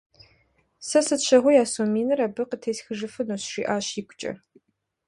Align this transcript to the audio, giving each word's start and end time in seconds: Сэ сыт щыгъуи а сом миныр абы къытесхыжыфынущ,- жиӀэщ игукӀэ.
Сэ 0.87 0.99
сыт 1.05 1.21
щыгъуи 1.27 1.57
а 1.63 1.65
сом 1.71 1.87
миныр 1.93 2.19
абы 2.27 2.43
къытесхыжыфынущ,- 2.49 3.43
жиӀэщ 3.51 3.87
игукӀэ. 3.99 4.31